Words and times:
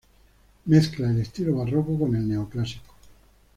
Mezcla 0.65 1.11
el 1.11 1.19
estilo 1.21 1.57
barroco 1.57 1.95
con 1.99 2.15
el 2.15 2.27
neoclásico. 2.27 2.95